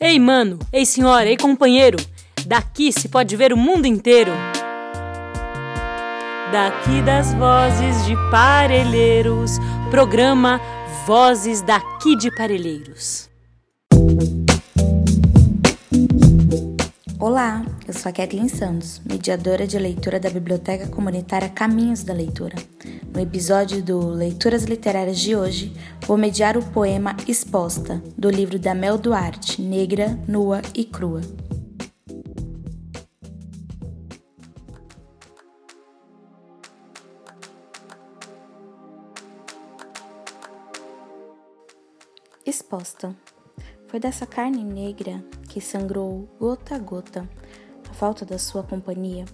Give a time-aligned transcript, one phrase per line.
[0.00, 1.98] Ei, mano, ei, senhora, ei, companheiro,
[2.46, 4.30] daqui se pode ver o mundo inteiro.
[6.52, 9.58] Daqui das vozes de Parelheiros,
[9.90, 10.60] programa
[11.04, 13.28] Vozes daqui de Parelheiros.
[17.18, 22.54] Olá, eu sou a Kathleen Santos, mediadora de leitura da Biblioteca Comunitária Caminhos da Leitura.
[23.12, 25.72] No episódio do Leituras Literárias de hoje,
[26.06, 31.22] vou mediar o poema Exposta, do livro da Mel Duarte, Negra, Nua e Crua.
[42.44, 43.16] Exposta.
[43.88, 47.28] Foi dessa carne negra que sangrou gota a gota
[47.88, 49.24] a falta da sua companhia.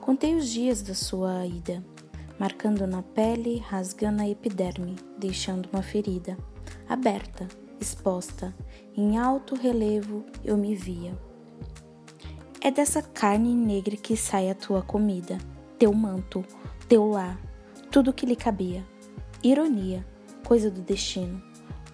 [0.00, 1.84] Contei os dias da sua ida,
[2.38, 6.36] marcando na pele, rasgando a epiderme, deixando uma ferida,
[6.88, 7.46] aberta,
[7.80, 8.54] exposta,
[8.96, 11.16] em alto relevo eu me via.
[12.60, 15.38] É dessa carne negra que sai a tua comida,
[15.78, 16.44] teu manto,
[16.88, 17.38] teu lar,
[17.90, 18.84] tudo que lhe cabia.
[19.42, 20.06] Ironia,
[20.44, 21.42] coisa do destino,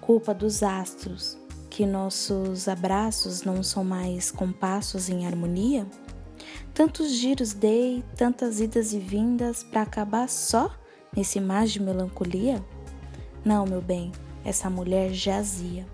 [0.01, 1.37] culpa dos astros,
[1.69, 5.87] que nossos abraços não são mais compassos em harmonia?
[6.75, 10.75] Tantos giros dei, tantas idas e vindas para acabar só
[11.15, 12.65] nesse mar de melancolia?
[13.45, 14.13] Não, meu bem,
[14.45, 15.87] essa mulher jazia.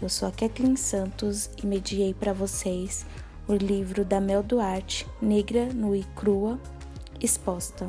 [0.00, 3.04] Eu sou a Kathleen Santos e mediei para vocês
[3.48, 6.58] o livro da Mel Duarte, Negra, Nua e Crua,
[7.20, 7.88] exposta.